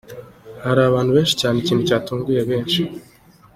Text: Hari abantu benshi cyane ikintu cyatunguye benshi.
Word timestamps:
Hari 0.63 0.81
abantu 0.85 1.11
benshi 1.15 1.35
cyane 1.41 1.55
ikintu 1.59 1.83
cyatunguye 1.89 2.41
benshi. 2.49 2.81